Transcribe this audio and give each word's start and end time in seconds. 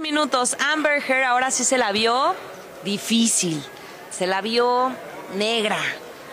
Minutos. 0.00 0.56
Amber 0.72 1.02
Heard 1.06 1.24
ahora 1.24 1.50
sí 1.50 1.62
se 1.62 1.76
la 1.76 1.92
vio 1.92 2.34
difícil. 2.84 3.62
Se 4.10 4.26
la 4.26 4.40
vio 4.40 4.90
negra. 5.34 5.76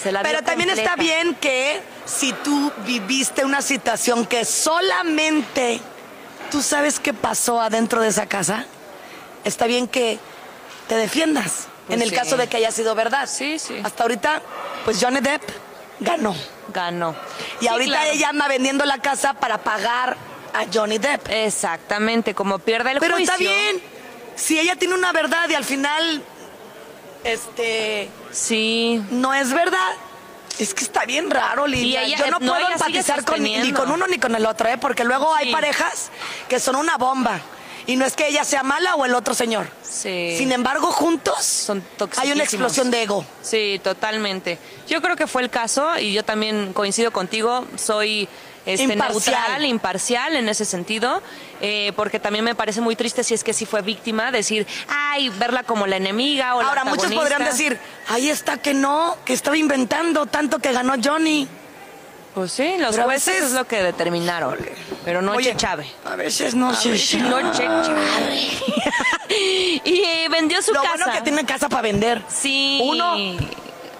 Se 0.00 0.12
la 0.12 0.22
Pero 0.22 0.38
vio 0.38 0.46
también 0.46 0.70
está 0.70 0.94
bien 0.94 1.34
que 1.34 1.82
si 2.06 2.32
tú 2.32 2.72
viviste 2.86 3.44
una 3.44 3.60
situación 3.60 4.26
que 4.26 4.44
solamente 4.44 5.80
tú 6.52 6.62
sabes 6.62 7.00
qué 7.00 7.12
pasó 7.12 7.60
adentro 7.60 8.00
de 8.00 8.08
esa 8.08 8.26
casa, 8.26 8.64
está 9.44 9.66
bien 9.66 9.88
que 9.88 10.18
te 10.86 10.94
defiendas. 10.94 11.66
Pues 11.86 11.96
en 11.96 12.02
el 12.02 12.10
sí. 12.10 12.14
caso 12.14 12.36
de 12.36 12.46
que 12.46 12.58
haya 12.58 12.70
sido 12.70 12.94
verdad. 12.94 13.28
Sí, 13.28 13.58
sí. 13.58 13.80
Hasta 13.82 14.04
ahorita, 14.04 14.40
pues 14.84 14.98
Johnny 15.02 15.20
Depp 15.20 15.42
ganó. 16.00 16.34
Ganó. 16.72 17.16
Y 17.60 17.64
Sí, 17.64 17.68
ahorita 17.68 17.90
claro. 17.92 18.10
ella 18.12 18.28
anda 18.28 18.46
vendiendo 18.46 18.84
la 18.84 18.98
casa 18.98 19.34
para 19.34 19.58
pagar 19.58 20.16
a 20.54 20.66
Johnny 20.72 20.98
Depp. 20.98 21.28
Exactamente, 21.30 22.34
como 22.34 22.58
pierde 22.58 22.92
el 22.92 22.98
Pero 23.00 23.14
juicio. 23.16 23.32
está 23.32 23.42
bien. 23.42 23.80
Si 24.36 24.58
ella 24.58 24.76
tiene 24.76 24.94
una 24.94 25.12
verdad 25.12 25.48
y 25.48 25.54
al 25.54 25.64
final, 25.64 26.22
este, 27.24 28.08
Sí. 28.32 29.02
no 29.10 29.34
es 29.34 29.52
verdad. 29.52 29.90
Es 30.58 30.74
que 30.74 30.82
está 30.84 31.04
bien 31.04 31.30
raro, 31.30 31.66
Lidia. 31.66 32.02
Ella- 32.02 32.16
Yo 32.18 32.26
no 32.30 32.38
no, 32.40 32.52
puedo 32.52 32.68
empatizar 32.70 33.24
con, 33.24 33.42
ni 33.42 33.72
con 33.72 33.90
uno 33.90 34.06
ni 34.08 34.18
con 34.18 34.34
el 34.34 34.44
otro, 34.44 34.68
¿eh? 34.68 34.76
Porque 34.78 35.04
luego 35.04 35.32
hay 35.34 35.52
parejas 35.52 36.10
que 36.48 36.58
son 36.58 36.76
una 36.76 36.96
bomba. 36.96 37.40
Y 37.86 37.96
no 37.96 38.04
es 38.04 38.14
que 38.16 38.28
ella 38.28 38.44
sea 38.44 38.62
mala 38.62 38.96
o 38.96 39.06
el 39.06 39.14
otro 39.14 39.32
señor. 39.34 39.66
Sí. 39.82 40.34
Sin 40.36 40.52
embargo, 40.52 40.88
juntos 40.92 41.42
Son 41.42 41.82
hay 42.18 42.32
una 42.32 42.42
explosión 42.44 42.90
de 42.90 43.02
ego. 43.04 43.24
Sí, 43.40 43.80
totalmente. 43.82 44.58
Yo 44.88 45.00
creo 45.00 45.16
que 45.16 45.26
fue 45.26 45.40
el 45.42 45.48
caso 45.48 45.96
y 45.98 46.12
yo 46.12 46.22
también 46.22 46.72
coincido 46.74 47.12
contigo. 47.12 47.64
Soy 47.76 48.28
este, 48.68 48.92
Imparcial. 48.92 49.34
neutral, 49.34 49.64
imparcial 49.64 50.36
en 50.36 50.48
ese 50.48 50.64
sentido, 50.64 51.22
eh, 51.60 51.92
porque 51.96 52.20
también 52.20 52.44
me 52.44 52.54
parece 52.54 52.80
muy 52.80 52.96
triste 52.96 53.24
si 53.24 53.34
es 53.34 53.42
que 53.42 53.52
sí 53.52 53.66
fue 53.66 53.82
víctima, 53.82 54.30
decir, 54.30 54.66
ay, 54.88 55.30
verla 55.30 55.62
como 55.62 55.86
la 55.86 55.96
enemiga 55.96 56.54
o 56.54 56.62
la 56.62 56.68
Ahora, 56.68 56.84
muchos 56.84 57.12
podrían 57.12 57.44
decir, 57.44 57.78
ahí 58.08 58.28
está 58.28 58.58
que 58.58 58.74
no, 58.74 59.16
que 59.24 59.32
estaba 59.32 59.56
inventando 59.56 60.26
tanto 60.26 60.58
que 60.58 60.72
ganó 60.72 60.94
Johnny. 61.02 61.48
Pues 62.34 62.52
sí, 62.52 62.74
los 62.78 62.90
Pero 62.90 63.02
a 63.02 63.06
jueces 63.06 63.26
veces- 63.34 63.44
es 63.48 63.52
lo 63.52 63.66
que 63.66 63.82
determinaron, 63.82 64.56
pero 65.04 65.22
no 65.22 65.32
Oye, 65.32 65.56
Chave. 65.56 65.90
A 66.04 66.14
veces 66.14 66.54
no 66.54 66.72
se 66.74 66.90
No 67.18 67.52
Che 67.52 67.64
Chave. 67.64 68.50
y 69.84 70.28
vendió 70.30 70.62
su 70.62 70.72
Lo 70.72 70.82
casa. 70.82 70.96
bueno 70.96 71.12
que 71.14 71.22
tiene 71.22 71.44
casa 71.44 71.68
para 71.68 71.82
vender. 71.82 72.22
Sí. 72.28 72.80
Uno- 72.84 73.14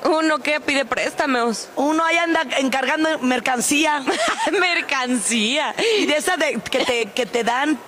Uno 0.05 0.39
que 0.39 0.61
pide 0.61 0.85
préstamos. 0.85 1.69
Uno 1.77 2.05
ahí 2.05 2.17
anda 2.17 2.43
encargando 2.59 3.19
mercancía. 3.21 4.03
Mercancía. 4.61 5.75
Y 5.99 6.07
de 6.07 6.17
esa 6.17 6.37
de, 6.37 6.61
que, 6.61 6.85
te, 6.85 7.07
que 7.07 7.27
te 7.27 7.45
dan 7.45 7.79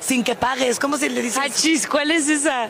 sin 0.00 0.22
que 0.22 0.34
pagues. 0.34 0.78
¿Cómo 0.78 0.96
se 0.96 1.10
le 1.10 1.22
dice? 1.22 1.40
Ah, 1.40 1.46
eso? 1.46 1.60
chis, 1.60 1.86
¿cuál 1.86 2.10
es 2.10 2.28
esa? 2.28 2.68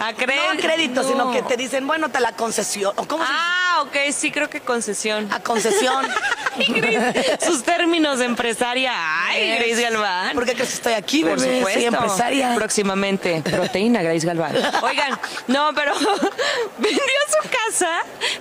A 0.00 0.10
No 0.12 0.50
a 0.52 0.56
crédito, 0.56 1.04
sino 1.04 1.30
que 1.32 1.42
te 1.42 1.56
dicen, 1.56 1.86
bueno, 1.86 2.08
te 2.08 2.18
la 2.20 2.32
concesión. 2.32 2.92
¿O 2.96 3.06
¿Cómo 3.06 3.24
se 3.24 3.30
dice? 3.30 3.42
Ah, 3.46 3.82
ok, 3.82 3.96
sí, 4.12 4.30
creo 4.32 4.50
que 4.50 4.60
concesión. 4.60 5.32
A 5.32 5.40
concesión. 5.40 6.06
Ay, 6.56 7.38
Sus 7.40 7.62
términos 7.62 8.18
de 8.18 8.26
empresaria. 8.26 8.92
Ay, 9.26 9.56
Grace 9.56 9.82
Galván. 9.82 10.34
¿Por 10.34 10.44
qué 10.46 10.54
crees 10.54 10.68
que 10.70 10.74
estoy 10.74 10.92
aquí, 10.94 11.22
Por 11.22 11.40
bebé? 11.40 11.58
supuesto. 11.58 11.80
Soy 11.80 11.84
empresaria. 11.86 12.54
Próximamente, 12.54 13.40
proteína 13.42 14.02
Grace 14.02 14.26
Galván. 14.26 14.54
Oigan, 14.82 15.18
no, 15.46 15.70
pero 15.74 15.94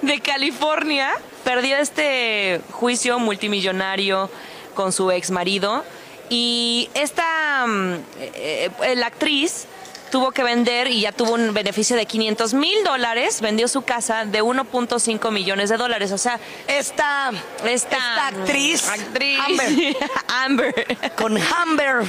de 0.01 0.19
California, 0.19 1.11
perdió 1.43 1.77
este 1.77 2.61
juicio 2.71 3.19
multimillonario 3.19 4.29
con 4.75 4.91
su 4.91 5.11
ex 5.11 5.31
marido 5.31 5.83
y 6.29 6.89
esta, 6.93 7.65
mm, 7.67 7.93
eh, 8.19 8.69
eh, 8.83 8.95
la 8.95 9.07
actriz 9.07 9.65
tuvo 10.11 10.31
que 10.31 10.43
vender 10.43 10.87
y 10.91 11.01
ya 11.01 11.11
tuvo 11.11 11.33
un 11.33 11.53
beneficio 11.53 11.95
de 11.95 12.05
500 12.05 12.53
mil 12.53 12.83
dólares, 12.83 13.41
vendió 13.41 13.67
su 13.67 13.81
casa 13.81 14.25
de 14.25 14.43
1.5 14.43 15.31
millones 15.31 15.69
de 15.69 15.77
dólares, 15.77 16.11
o 16.11 16.19
sea, 16.19 16.39
Esta, 16.67 17.31
esta, 17.66 17.97
esta 17.97 18.27
actriz, 18.27 18.88
actriz 18.88 19.39
Amber, 19.39 19.97
Amber. 20.27 20.97
con 21.16 21.38
Amber, 21.38 22.03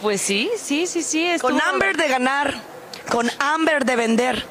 Pues 0.00 0.22
sí, 0.22 0.50
sí, 0.56 0.86
sí, 0.86 1.02
sí. 1.02 1.28
con 1.40 1.60
Amber 1.60 1.96
de 1.98 2.08
ganar, 2.08 2.54
con 3.10 3.30
Amber 3.38 3.84
de 3.84 3.96
vender. 3.96 4.46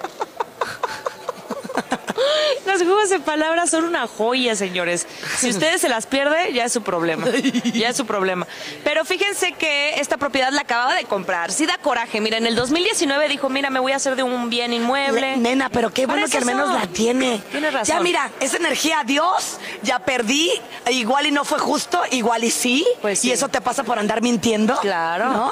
Bye. 2.63 2.64
Los 2.75 2.83
juegos 2.83 3.09
de 3.09 3.19
palabras 3.19 3.69
son 3.69 3.85
una 3.85 4.05
joya, 4.05 4.53
señores. 4.55 5.07
Si 5.37 5.49
ustedes 5.51 5.79
se 5.81 5.87
las 5.89 6.05
pierden, 6.07 6.53
ya 6.53 6.65
es 6.65 6.73
su 6.73 6.81
problema. 6.83 7.25
Ya 7.73 7.89
es 7.89 7.95
su 7.97 8.05
problema. 8.05 8.45
Pero 8.83 9.05
fíjense 9.05 9.53
que 9.53 9.99
esta 9.99 10.17
propiedad 10.17 10.51
la 10.51 10.61
acababa 10.61 10.93
de 10.95 11.05
comprar. 11.05 11.51
Sí 11.53 11.65
da 11.65 11.77
coraje. 11.77 12.19
Mira, 12.19 12.37
en 12.37 12.45
el 12.45 12.55
2019 12.55 13.29
dijo, 13.29 13.47
mira, 13.49 13.69
me 13.69 13.79
voy 13.79 13.93
a 13.93 13.95
hacer 13.95 14.15
de 14.17 14.23
un 14.23 14.49
bien 14.49 14.73
inmueble. 14.73 15.21
Le- 15.21 15.37
nena, 15.37 15.69
pero 15.69 15.93
qué 15.93 16.05
bueno 16.05 16.27
que 16.27 16.37
al 16.37 16.45
menos 16.45 16.67
son. 16.69 16.75
la 16.79 16.87
tiene. 16.87 17.41
Tienes 17.51 17.73
razón. 17.73 17.95
Ya 17.95 18.01
mira, 18.01 18.29
esa 18.41 18.57
energía, 18.57 19.03
Dios, 19.05 19.57
ya 19.81 19.99
perdí, 19.99 20.51
igual 20.91 21.27
y 21.27 21.31
no 21.31 21.45
fue 21.45 21.59
justo, 21.59 22.01
igual 22.11 22.43
y 22.43 22.51
sí. 22.51 22.85
Pues 23.01 23.19
sí. 23.19 23.29
Y 23.29 23.31
eso 23.31 23.47
te 23.47 23.61
pasa 23.61 23.83
por 23.83 23.99
andar 23.99 24.21
mintiendo. 24.21 24.75
Claro. 24.81 25.29
¿no? 25.29 25.51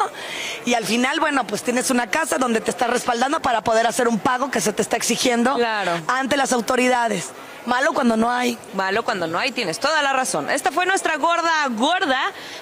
Y 0.65 0.73
al 0.73 0.85
final, 0.85 1.19
bueno, 1.19 1.45
pues 1.47 1.63
tienes 1.63 1.89
una 1.89 2.07
casa 2.07 2.37
donde 2.37 2.59
te 2.59 2.69
está 2.71 2.87
respaldando 2.87 3.39
para 3.41 3.63
poder 3.63 3.87
hacer 3.87 4.07
un 4.09 4.19
pago 4.19 4.51
que 4.51 4.59
se 4.61 4.73
te 4.73 4.81
está 4.81 4.97
exigiendo 4.97 5.55
Claro. 5.55 5.91
ante 6.07 6.35
las 6.37 6.51
autoridades. 6.53 7.12
Malo 7.65 7.93
cuando 7.93 8.17
no 8.17 8.29
hay. 8.29 8.57
Malo 8.73 9.03
cuando 9.03 9.25
no 9.25 9.39
hay, 9.39 9.51
tienes 9.51 9.79
toda 9.79 10.01
la 10.01 10.11
razón. 10.11 10.49
Esta 10.49 10.71
fue 10.71 10.85
nuestra 10.85 11.15
gorda 11.15 11.65
gorda, 11.69 12.19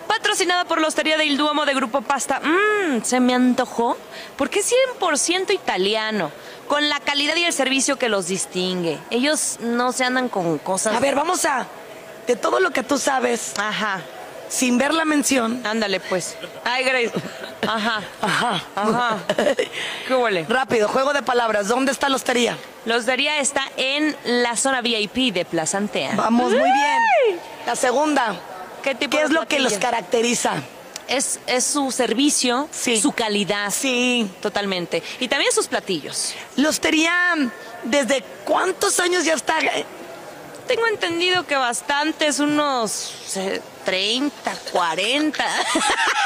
patrocinada 0.07 0.65
por 0.65 0.79
la 0.79 0.87
Hostería 0.87 1.17
del 1.17 1.37
Duomo 1.37 1.65
de 1.65 1.73
Grupo 1.73 2.01
Pasta. 2.01 2.39
Mmm, 2.43 3.01
se 3.03 3.19
me 3.19 3.33
antojó, 3.33 3.97
porque 4.37 4.59
es 4.59 4.71
100% 4.99 5.53
italiano, 5.53 6.31
con 6.67 6.87
la 6.87 6.99
calidad 6.99 7.35
y 7.35 7.43
el 7.45 7.53
servicio 7.53 7.97
que 7.97 8.09
los 8.09 8.27
distingue. 8.27 8.99
Ellos 9.09 9.57
no 9.61 9.91
se 9.91 10.03
andan 10.05 10.29
con 10.29 10.59
cosas... 10.59 10.95
A 10.95 10.99
ver, 10.99 11.15
vamos 11.15 11.45
a. 11.45 11.65
De 12.27 12.35
todo 12.35 12.59
lo 12.59 12.69
que 12.69 12.83
tú 12.83 12.99
sabes, 12.99 13.53
Ajá, 13.57 14.01
sin 14.49 14.77
ver 14.77 14.93
la 14.93 15.05
mención. 15.05 15.65
ándale 15.65 15.99
pues. 15.99 16.35
Ay, 16.63 16.83
Grace. 16.83 17.11
Ajá, 17.67 18.01
Ajá. 18.21 18.63
ajá. 18.75 19.17
¿Qué 20.07 20.15
huele? 20.15 20.45
Rápido, 20.49 20.87
juego 20.87 21.13
de 21.13 21.21
palabras. 21.21 21.67
¿Dónde 21.67 21.91
está 21.91 22.09
la 22.09 22.15
hostería? 22.15 22.57
La 22.85 22.95
Hostería 22.97 23.37
está 23.39 23.63
en 23.77 24.15
la 24.25 24.55
zona 24.57 24.81
VIP 24.81 25.33
de 25.33 25.45
Plaza 25.45 25.77
Antea. 25.77 26.15
Vamos, 26.15 26.51
muy 26.51 26.59
bien. 26.63 27.39
La 27.67 27.75
segunda. 27.75 28.35
¿Qué 28.81 28.95
tipo 28.95 29.11
¿Qué 29.11 29.17
de 29.19 29.23
es 29.25 29.31
lo 29.31 29.47
que 29.47 29.59
los 29.59 29.73
caracteriza? 29.73 30.53
Es, 31.07 31.39
es 31.45 31.65
su 31.65 31.91
servicio, 31.91 32.67
Sí. 32.71 32.99
su 32.99 33.11
calidad. 33.11 33.69
Sí. 33.69 34.27
Totalmente. 34.41 35.03
Y 35.19 35.27
también 35.27 35.51
sus 35.51 35.67
platillos. 35.67 36.33
La 36.55 36.69
hostería, 36.69 37.13
¿desde 37.83 38.23
cuántos 38.45 38.99
años 38.99 39.23
ya 39.25 39.33
está? 39.35 39.57
Tengo 40.67 40.87
entendido 40.87 41.45
que 41.45 41.55
bastantes, 41.55 42.39
unos 42.39 43.13
eh, 43.35 43.61
30, 43.85 44.53
40. 44.71 45.43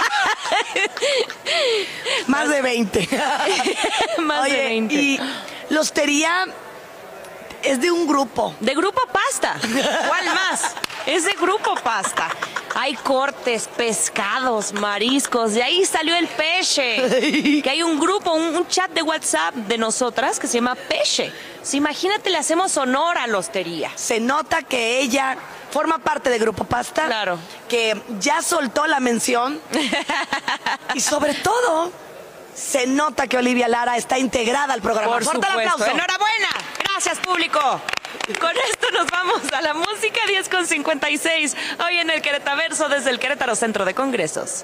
Más 2.28 2.50
de 2.50 2.62
20. 2.62 3.10
Más 4.20 4.44
Oye, 4.44 4.58
de 4.58 4.64
20. 4.66 4.96
Y 4.96 5.20
la 5.70 5.82
hostería 5.82 6.46
es 7.64 7.82
de 7.82 7.92
un 7.92 8.08
grupo. 8.08 8.56
De 8.60 8.74
Grupo 8.74 9.02
Pasta. 9.12 9.58
¿Cuál 10.08 10.26
más? 10.26 10.76
Es 11.06 11.26
de 11.26 11.34
Grupo 11.34 11.76
Pasta. 11.76 12.30
Hay 12.86 12.94
cortes, 12.94 13.68
pescados, 13.76 14.72
mariscos. 14.74 15.56
De 15.56 15.64
ahí 15.64 15.84
salió 15.86 16.16
el 16.16 16.28
peche. 16.28 17.62
Que 17.64 17.68
hay 17.72 17.82
un 17.82 18.00
grupo, 18.00 18.32
un, 18.34 18.56
un 18.56 18.68
chat 18.68 18.92
de 18.92 19.02
WhatsApp 19.02 19.56
de 19.56 19.80
nosotras 19.80 20.40
que 20.40 20.46
se 20.46 20.60
llama 20.60 20.76
Peche. 20.76 21.34
Sí, 21.64 21.78
imagínate, 21.78 22.30
le 22.30 22.38
hacemos 22.38 22.78
honor 22.78 23.18
a 23.18 23.26
la 23.26 23.40
hostería. 23.40 23.90
Se 23.96 24.20
nota 24.20 24.62
que 24.62 25.00
ella 25.00 25.36
forma 25.72 25.98
parte 25.98 26.30
de 26.30 26.38
Grupo 26.38 26.64
Pasta. 26.66 27.08
Claro. 27.08 27.40
Que 27.68 28.00
ya 28.20 28.44
soltó 28.44 28.86
la 28.86 29.00
mención. 29.00 29.60
y 30.94 31.00
sobre 31.00 31.34
todo, 31.34 31.92
se 32.54 32.86
nota 32.86 33.26
que 33.26 33.38
Olivia 33.38 33.68
Lara 33.68 33.98
está 33.98 34.20
integrada 34.20 34.76
al 34.76 34.82
programa. 34.84 35.12
Por 35.12 35.24
Fuerte 35.24 35.48
el 35.48 35.54
supuesto. 35.54 35.74
aplauso. 35.74 35.92
Enhorabuena. 35.92 36.50
Gracias, 36.96 37.20
público. 37.20 37.60
Con 38.40 38.52
esto 38.70 38.90
nos 38.94 39.08
vamos 39.08 39.42
a 39.52 39.62
la 39.62 39.74
música 39.74 40.22
10 40.30 40.48
con 40.48 40.66
56. 40.66 41.58
Hoy 41.86 41.98
en 41.98 42.10
el 42.10 42.22
Queretaverso 42.22 42.88
desde 42.88 43.10
el 43.10 43.20
Querétaro 43.20 43.54
Centro 43.54 43.84
de 43.84 43.94
Congresos. 43.94 44.64